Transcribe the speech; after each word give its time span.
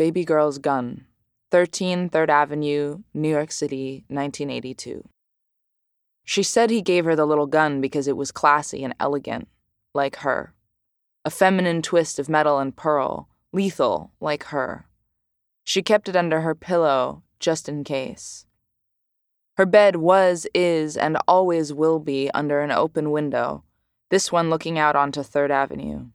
Baby 0.00 0.24
Girl's 0.24 0.56
Gun, 0.56 1.04
13 1.50 2.08
3rd 2.08 2.30
Avenue, 2.30 3.02
New 3.12 3.28
York 3.28 3.52
City, 3.52 4.06
1982. 4.08 5.06
She 6.24 6.42
said 6.42 6.70
he 6.70 6.80
gave 6.80 7.04
her 7.04 7.14
the 7.14 7.26
little 7.26 7.46
gun 7.46 7.82
because 7.82 8.08
it 8.08 8.16
was 8.16 8.32
classy 8.32 8.82
and 8.82 8.94
elegant, 8.98 9.46
like 9.92 10.16
her. 10.24 10.54
A 11.26 11.28
feminine 11.28 11.82
twist 11.82 12.18
of 12.18 12.30
metal 12.30 12.58
and 12.58 12.74
pearl, 12.74 13.28
lethal, 13.52 14.10
like 14.20 14.44
her. 14.44 14.86
She 15.64 15.82
kept 15.82 16.08
it 16.08 16.16
under 16.16 16.40
her 16.40 16.54
pillow, 16.54 17.22
just 17.38 17.68
in 17.68 17.84
case. 17.84 18.46
Her 19.58 19.66
bed 19.66 19.96
was, 19.96 20.46
is, 20.54 20.96
and 20.96 21.18
always 21.28 21.74
will 21.74 21.98
be 21.98 22.30
under 22.32 22.62
an 22.62 22.70
open 22.70 23.10
window, 23.10 23.64
this 24.08 24.32
one 24.32 24.48
looking 24.48 24.78
out 24.78 24.96
onto 24.96 25.20
3rd 25.20 25.50
Avenue. 25.50 26.06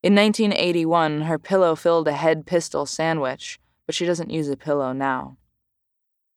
In 0.00 0.14
1981, 0.14 1.22
her 1.22 1.40
pillow 1.40 1.74
filled 1.74 2.06
a 2.06 2.12
head 2.12 2.46
pistol 2.46 2.86
sandwich, 2.86 3.58
but 3.84 3.96
she 3.96 4.06
doesn't 4.06 4.30
use 4.30 4.48
a 4.48 4.56
pillow 4.56 4.92
now. 4.92 5.38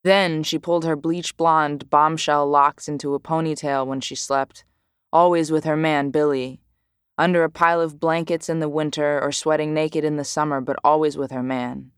Then 0.04 0.42
she 0.42 0.58
pulled 0.58 0.84
her 0.84 0.96
bleach 0.96 1.38
blonde 1.38 1.88
bombshell 1.90 2.48
locks 2.48 2.88
into 2.88 3.14
a 3.14 3.20
ponytail 3.20 3.86
when 3.86 4.02
she 4.02 4.16
slept, 4.16 4.64
always 5.14 5.52
with 5.52 5.64
her 5.66 5.78
man 5.78 6.10
Billy, 6.10 6.60
under 7.20 7.44
a 7.44 7.52
pile 7.52 7.80
of 7.80 8.00
blankets 8.00 8.50
in 8.50 8.62
the 8.62 8.70
winter 8.70 9.22
or 9.22 9.32
sweating 9.32 9.76
naked 9.76 10.04
in 10.04 10.16
the 10.16 10.24
summer, 10.24 10.60
but 10.60 10.80
always 10.84 11.16
with 11.16 11.30
her 11.30 11.44
man. 11.44 11.92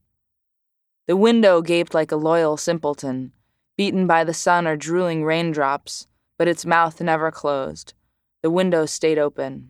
The 1.07 1.15
window 1.15 1.61
gaped 1.61 1.93
like 1.93 2.11
a 2.11 2.17
loyal 2.17 2.57
simpleton, 2.57 3.31
beaten 3.77 4.05
by 4.05 4.25
the 4.25 4.33
sun 4.33 4.67
or 4.67 4.75
drooling 4.75 5.23
raindrops, 5.23 6.07
but 6.37 6.49
its 6.49 6.65
mouth 6.65 6.99
never 6.99 7.31
closed. 7.31 7.93
The 8.41 8.49
window 8.49 8.85
stayed 8.85 9.17
open. 9.17 9.69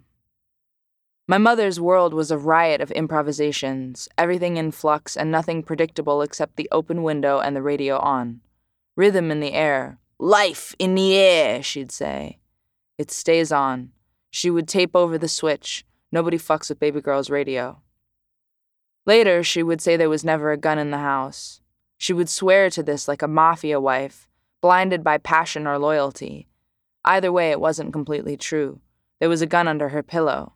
My 1.25 1.37
mother's 1.37 1.79
world 1.79 2.13
was 2.13 2.31
a 2.31 2.37
riot 2.37 2.81
of 2.81 2.91
improvisations, 2.91 4.09
everything 4.17 4.57
in 4.57 4.71
flux 4.71 5.15
and 5.15 5.31
nothing 5.31 5.63
predictable 5.63 6.21
except 6.21 6.57
the 6.57 6.67
open 6.69 7.01
window 7.01 7.39
and 7.39 7.55
the 7.55 7.61
radio 7.61 7.97
on. 7.97 8.41
Rhythm 8.97 9.31
in 9.31 9.39
the 9.39 9.53
air. 9.53 9.99
Life 10.19 10.75
in 10.79 10.95
the 10.95 11.15
air, 11.15 11.63
she'd 11.63 11.93
say. 11.93 12.39
It 12.97 13.09
stays 13.09 13.53
on. 13.53 13.91
She 14.31 14.49
would 14.49 14.67
tape 14.67 14.97
over 14.97 15.17
the 15.17 15.29
switch. 15.29 15.85
Nobody 16.11 16.37
fucks 16.37 16.67
with 16.67 16.79
baby 16.79 16.99
girl's 16.99 17.29
radio. 17.29 17.81
Later, 19.05 19.43
she 19.43 19.63
would 19.63 19.79
say 19.79 19.95
there 19.95 20.09
was 20.09 20.25
never 20.25 20.51
a 20.51 20.57
gun 20.57 20.77
in 20.77 20.91
the 20.91 20.97
house. 20.97 21.61
She 21.97 22.11
would 22.11 22.29
swear 22.29 22.69
to 22.71 22.83
this 22.83 23.07
like 23.07 23.21
a 23.21 23.29
mafia 23.29 23.79
wife, 23.79 24.27
blinded 24.61 25.05
by 25.05 25.19
passion 25.19 25.67
or 25.67 25.79
loyalty. 25.79 26.49
Either 27.05 27.31
way, 27.31 27.51
it 27.51 27.61
wasn't 27.61 27.93
completely 27.93 28.35
true. 28.35 28.81
There 29.21 29.29
was 29.29 29.41
a 29.41 29.47
gun 29.47 29.69
under 29.69 29.89
her 29.89 30.03
pillow. 30.03 30.53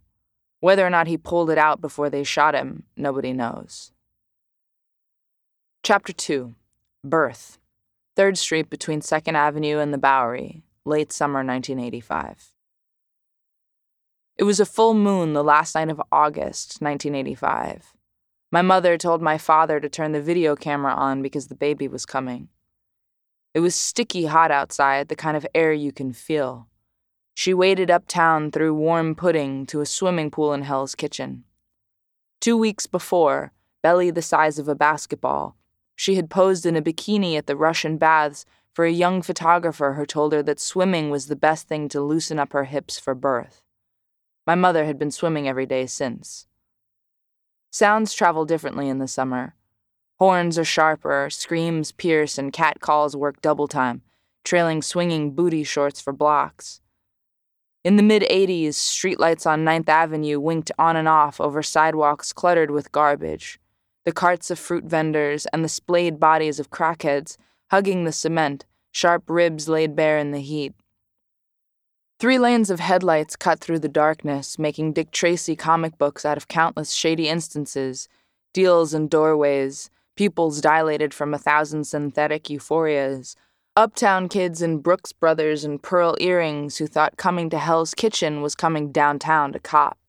Whether 0.59 0.85
or 0.85 0.89
not 0.89 1.07
he 1.07 1.17
pulled 1.17 1.49
it 1.49 1.57
out 1.57 1.81
before 1.81 2.09
they 2.09 2.23
shot 2.23 2.55
him, 2.55 2.83
nobody 2.95 3.33
knows. 3.33 3.91
Chapter 5.83 6.13
2 6.13 6.55
Birth 7.03 7.59
3rd 8.17 8.37
Street 8.37 8.69
between 8.69 9.01
2nd 9.01 9.35
Avenue 9.35 9.77
and 9.77 9.93
the 9.93 9.99
Bowery, 9.99 10.63
late 10.85 11.11
summer 11.11 11.43
1985. 11.43 12.51
It 14.37 14.43
was 14.43 14.59
a 14.59 14.65
full 14.65 14.93
moon 14.95 15.33
the 15.33 15.43
last 15.43 15.75
night 15.75 15.89
of 15.89 16.01
August 16.11 16.81
1985. 16.81 17.93
My 18.51 18.61
mother 18.61 18.97
told 18.97 19.21
my 19.21 19.37
father 19.37 19.79
to 19.79 19.89
turn 19.89 20.11
the 20.11 20.21
video 20.21 20.55
camera 20.55 20.93
on 20.93 21.21
because 21.21 21.47
the 21.47 21.55
baby 21.55 21.87
was 21.87 22.05
coming. 22.05 22.49
It 23.53 23.59
was 23.59 23.75
sticky 23.75 24.25
hot 24.25 24.51
outside, 24.51 25.07
the 25.07 25.15
kind 25.15 25.37
of 25.37 25.45
air 25.53 25.73
you 25.73 25.91
can 25.91 26.13
feel. 26.13 26.67
She 27.39 27.53
waded 27.53 27.91
uptown 27.91 28.49
through 28.49 28.73
warm 28.73 29.13
pudding 29.13 29.67
to 29.67 29.79
a 29.79 29.85
swimming 29.85 30.31
pool 30.31 30.53
in 30.53 30.63
Hell's 30.63 30.95
Kitchen. 30.95 31.43
Two 32.41 32.57
weeks 32.57 32.87
before, 32.87 33.51
belly 33.83 34.09
the 34.09 34.23
size 34.23 34.57
of 34.57 34.67
a 34.67 34.73
basketball, 34.73 35.55
she 35.95 36.15
had 36.15 36.31
posed 36.31 36.65
in 36.65 36.75
a 36.75 36.81
bikini 36.81 37.37
at 37.37 37.45
the 37.45 37.55
Russian 37.55 37.99
baths 37.99 38.43
for 38.73 38.85
a 38.85 38.91
young 38.91 39.21
photographer 39.21 39.93
who 39.93 40.05
told 40.07 40.33
her 40.33 40.41
that 40.41 40.59
swimming 40.59 41.11
was 41.11 41.27
the 41.27 41.35
best 41.35 41.67
thing 41.67 41.87
to 41.89 42.01
loosen 42.01 42.39
up 42.39 42.53
her 42.53 42.63
hips 42.63 42.97
for 42.97 43.13
birth. 43.13 43.61
My 44.47 44.55
mother 44.55 44.85
had 44.85 44.97
been 44.97 45.11
swimming 45.11 45.47
every 45.47 45.67
day 45.67 45.85
since. 45.85 46.47
Sounds 47.69 48.15
travel 48.15 48.45
differently 48.45 48.89
in 48.89 48.97
the 48.97 49.07
summer. 49.07 49.53
Horns 50.17 50.57
are 50.57 50.65
sharper, 50.65 51.29
screams 51.29 51.91
pierce, 51.91 52.39
and 52.39 52.51
cat 52.51 52.79
calls 52.79 53.15
work 53.15 53.43
double 53.43 53.67
time, 53.67 54.01
trailing 54.43 54.81
swinging 54.81 55.35
booty 55.35 55.63
shorts 55.63 56.01
for 56.01 56.13
blocks. 56.13 56.81
In 57.83 57.95
the 57.95 58.03
mid 58.03 58.23
80s, 58.23 58.69
streetlights 58.69 59.45
on 59.45 59.63
9th 59.63 59.89
Avenue 59.89 60.39
winked 60.39 60.71
on 60.77 60.95
and 60.95 61.07
off 61.07 61.39
over 61.39 61.63
sidewalks 61.63 62.33
cluttered 62.33 62.71
with 62.71 62.91
garbage. 62.91 63.59
The 64.05 64.11
carts 64.11 64.51
of 64.51 64.59
fruit 64.59 64.85
vendors 64.85 65.45
and 65.47 65.63
the 65.63 65.69
splayed 65.69 66.19
bodies 66.19 66.59
of 66.59 66.69
crackheads 66.69 67.37
hugging 67.69 68.03
the 68.03 68.11
cement, 68.11 68.65
sharp 68.91 69.29
ribs 69.29 69.67
laid 69.67 69.95
bare 69.95 70.17
in 70.17 70.31
the 70.31 70.39
heat. 70.39 70.73
Three 72.19 72.39
lanes 72.39 72.69
of 72.69 72.79
headlights 72.79 73.35
cut 73.35 73.59
through 73.59 73.79
the 73.79 73.87
darkness, 73.87 74.57
making 74.57 74.93
Dick 74.93 75.11
Tracy 75.11 75.55
comic 75.55 75.97
books 75.97 76.25
out 76.25 76.37
of 76.37 76.47
countless 76.47 76.91
shady 76.91 77.29
instances, 77.29 78.07
deals 78.53 78.93
in 78.93 79.07
doorways, 79.07 79.91
pupils 80.15 80.61
dilated 80.61 81.13
from 81.13 81.33
a 81.33 81.37
thousand 81.37 81.83
synthetic 81.83 82.45
euphorias, 82.45 83.35
Uptown 83.77 84.27
kids 84.27 84.63
in 84.63 84.79
Brooks 84.79 85.11
Brothers 85.11 85.63
and 85.63 85.79
pearl 85.79 86.15
earrings 86.19 86.77
who 86.77 86.87
thought 86.87 87.15
coming 87.15 87.47
to 87.51 87.59
Hell's 87.59 87.93
Kitchen 87.93 88.41
was 88.41 88.55
coming 88.55 88.91
downtown 88.91 89.53
to 89.53 89.59
cop. 89.59 89.99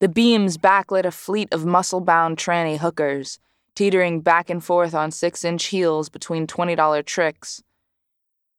The 0.00 0.08
beams 0.08 0.58
backlit 0.58 1.04
a 1.04 1.12
fleet 1.12 1.48
of 1.52 1.64
muscle 1.64 2.00
bound 2.00 2.36
tranny 2.36 2.78
hookers, 2.78 3.38
teetering 3.76 4.22
back 4.22 4.50
and 4.50 4.64
forth 4.64 4.92
on 4.92 5.12
six 5.12 5.44
inch 5.44 5.66
heels 5.66 6.08
between 6.08 6.48
$20 6.48 7.04
tricks. 7.04 7.62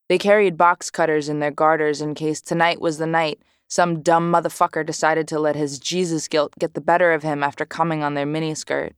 They 0.07 0.17
carried 0.17 0.55
box 0.55 0.89
cutters 0.89 1.27
in 1.27 1.39
their 1.39 1.51
garters 1.51 1.99
in 1.99 2.15
case 2.15 2.39
tonight 2.39 2.79
was 2.79 2.99
the 2.99 3.05
night 3.05 3.41
some 3.67 4.01
dumb 4.01 4.31
motherfucker 4.31 4.85
decided 4.85 5.27
to 5.27 5.39
let 5.41 5.57
his 5.57 5.77
Jesus 5.77 6.29
guilt 6.29 6.53
get 6.57 6.73
the 6.73 6.79
better 6.79 7.11
of 7.11 7.21
him 7.21 7.43
after 7.43 7.65
coming 7.65 8.01
on 8.01 8.13
their 8.13 8.25
miniskirt. 8.25 8.93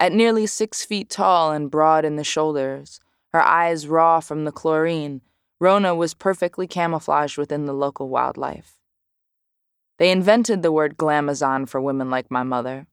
At 0.00 0.12
nearly 0.12 0.46
six 0.48 0.84
feet 0.84 1.10
tall 1.10 1.52
and 1.52 1.70
broad 1.70 2.04
in 2.04 2.16
the 2.16 2.24
shoulders, 2.24 2.98
her 3.36 3.42
eyes 3.42 3.86
raw 3.86 4.18
from 4.18 4.46
the 4.46 4.50
chlorine, 4.50 5.20
Rhonna 5.62 5.94
was 5.94 6.14
perfectly 6.14 6.66
camouflaged 6.66 7.36
within 7.36 7.66
the 7.66 7.74
local 7.74 8.08
wildlife. 8.08 8.78
They 9.98 10.10
invented 10.10 10.62
the 10.62 10.72
word 10.72 10.96
glamazon 10.96 11.68
for 11.68 11.78
women 11.78 12.08
like 12.08 12.30
my 12.30 12.42
mother. 12.42 12.86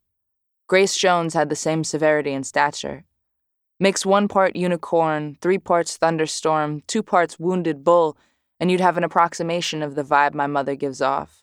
Grace 0.67 0.97
Jones 0.97 1.33
had 1.33 1.47
the 1.47 1.55
same 1.55 1.85
severity 1.85 2.33
and 2.33 2.45
stature. 2.45 3.05
Mix 3.79 4.05
one 4.05 4.27
part 4.27 4.57
unicorn, 4.57 5.37
three 5.39 5.57
parts 5.57 5.95
thunderstorm, 5.95 6.81
two 6.87 7.01
parts 7.01 7.39
wounded 7.39 7.85
bull, 7.85 8.17
and 8.59 8.69
you'd 8.69 8.81
have 8.81 8.97
an 8.97 9.05
approximation 9.05 9.81
of 9.81 9.95
the 9.95 10.03
vibe 10.03 10.33
my 10.33 10.47
mother 10.47 10.75
gives 10.75 11.01
off. 11.01 11.41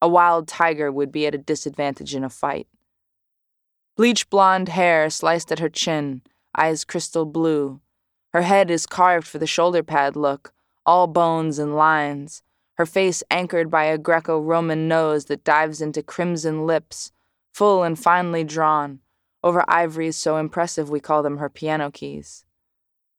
A 0.00 0.08
wild 0.08 0.48
tiger 0.48 0.90
would 0.90 1.12
be 1.12 1.26
at 1.26 1.34
a 1.34 1.38
disadvantage 1.38 2.14
in 2.14 2.24
a 2.24 2.30
fight. 2.30 2.68
Bleach 3.98 4.30
blonde 4.30 4.70
hair 4.70 5.10
sliced 5.10 5.52
at 5.52 5.58
her 5.58 5.68
chin, 5.68 6.22
eyes 6.56 6.86
crystal 6.86 7.26
blue, 7.26 7.82
her 8.32 8.42
head 8.42 8.70
is 8.70 8.86
carved 8.86 9.26
for 9.26 9.38
the 9.38 9.46
shoulder 9.46 9.82
pad 9.82 10.16
look, 10.16 10.52
all 10.86 11.06
bones 11.06 11.58
and 11.58 11.74
lines, 11.74 12.42
her 12.74 12.86
face 12.86 13.22
anchored 13.30 13.70
by 13.70 13.84
a 13.84 13.98
Greco 13.98 14.40
Roman 14.40 14.88
nose 14.88 15.26
that 15.26 15.44
dives 15.44 15.80
into 15.80 16.02
crimson 16.02 16.66
lips, 16.66 17.12
full 17.52 17.82
and 17.82 17.98
finely 17.98 18.44
drawn, 18.44 19.00
over 19.42 19.64
ivories 19.68 20.16
so 20.16 20.36
impressive 20.36 20.88
we 20.88 21.00
call 21.00 21.22
them 21.22 21.38
her 21.38 21.50
piano 21.50 21.90
keys. 21.90 22.44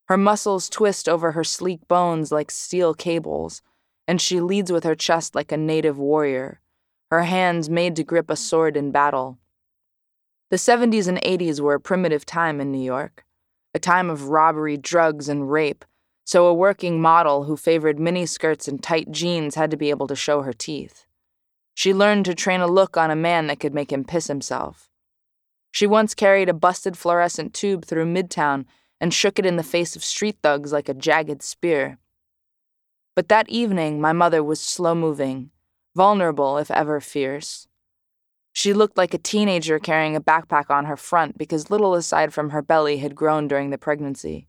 Her 0.08 0.18
muscles 0.18 0.70
twist 0.70 1.08
over 1.08 1.34
her 1.34 1.44
sleek 1.44 1.88
bones 1.88 2.32
like 2.32 2.50
steel 2.50 2.94
cables, 2.94 3.62
and 4.08 4.20
she 4.20 4.42
leads 4.42 4.72
with 4.72 4.84
her 4.84 4.96
chest 4.96 5.36
like 5.36 5.52
a 5.52 5.58
native 5.58 5.98
warrior, 5.98 6.62
her 7.10 7.24
hands 7.24 7.70
made 7.70 7.96
to 7.98 8.04
grip 8.04 8.30
a 8.30 8.36
sword 8.36 8.78
in 8.78 8.92
battle. 8.92 9.38
The 10.50 10.58
70s 10.58 11.08
and 11.08 11.22
80s 11.22 11.60
were 11.60 11.76
a 11.76 11.80
primitive 11.80 12.26
time 12.26 12.60
in 12.60 12.72
New 12.72 12.82
York 12.82 13.26
a 13.74 13.80
time 13.80 14.10
of 14.10 14.30
robbery, 14.30 14.78
drugs, 14.78 15.30
and 15.30 15.52
rape, 15.52 15.86
so 16.26 16.46
a 16.46 16.54
working 16.54 17.02
model 17.02 17.46
who 17.46 17.58
favored 17.58 17.98
miniskirts 17.98 18.68
and 18.68 18.82
tight 18.82 19.12
jeans 19.12 19.56
had 19.56 19.72
to 19.72 19.78
be 19.78 19.90
able 19.90 20.08
to 20.08 20.16
show 20.16 20.42
her 20.42 20.54
teeth. 20.54 21.06
She 21.74 21.94
learned 21.94 22.26
to 22.26 22.36
train 22.36 22.62
a 22.62 22.68
look 22.68 22.98
on 22.98 23.12
a 23.12 23.16
man 23.16 23.48
that 23.48 23.60
could 23.60 23.74
make 23.74 23.92
him 23.92 24.04
piss 24.04 24.28
himself. 24.28 24.90
She 25.72 25.88
once 25.88 26.14
carried 26.14 26.50
a 26.50 26.54
busted 26.54 26.98
fluorescent 26.98 27.54
tube 27.54 27.86
through 27.86 28.06
Midtown 28.06 28.66
and 29.00 29.14
shook 29.14 29.40
it 29.40 29.46
in 29.46 29.56
the 29.56 29.64
face 29.64 29.96
of 29.96 30.04
street 30.04 30.38
thugs 30.44 30.72
like 30.72 30.90
a 30.90 30.94
jagged 30.94 31.42
spear. 31.42 31.98
But 33.16 33.30
that 33.30 33.50
evening, 33.50 34.00
my 34.00 34.14
mother 34.14 34.44
was 34.44 34.60
slow 34.60 34.94
moving, 34.94 35.50
vulnerable 35.96 36.58
if 36.58 36.70
ever 36.72 37.00
fierce. 37.00 37.68
She 38.54 38.74
looked 38.74 38.98
like 38.98 39.14
a 39.14 39.18
teenager 39.18 39.80
carrying 39.80 40.16
a 40.16 40.22
backpack 40.22 40.70
on 40.70 40.86
her 40.86 40.98
front 40.98 41.38
because 41.38 41.72
little 41.72 41.94
aside 41.94 42.34
from 42.34 42.50
her 42.50 42.62
belly 42.62 42.98
had 42.98 43.16
grown 43.16 43.48
during 43.48 43.70
the 43.70 43.78
pregnancy. 43.78 44.48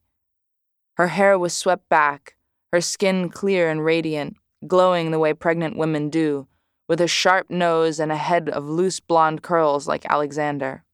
Her 0.97 1.09
hair 1.09 1.39
was 1.39 1.55
swept 1.55 1.89
back, 1.89 2.37
her 2.73 2.81
skin 2.81 3.29
clear 3.29 3.71
and 3.71 3.85
radiant, 3.85 4.37
glowing 4.67 5.11
the 5.11 5.19
way 5.19 5.33
pregnant 5.33 5.77
women 5.77 6.11
do, 6.11 6.49
with 6.89 7.01
a 7.01 7.07
sharp 7.07 7.49
nose 7.49 8.01
and 8.01 8.13
a 8.13 8.17
head 8.17 8.49
of 8.49 8.65
loose 8.65 9.01
blonde 9.01 9.43
curls 9.43 9.87
like 9.87 10.05
Alexander. 10.07 10.85